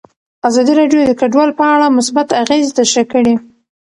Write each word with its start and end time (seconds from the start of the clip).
ازادي 0.47 0.73
راډیو 0.79 1.01
د 1.09 1.11
کډوال 1.19 1.49
په 1.59 1.63
اړه 1.75 1.95
مثبت 1.97 2.27
اغېزې 2.41 2.71
تشریح 2.79 3.05
کړي. 3.13 3.33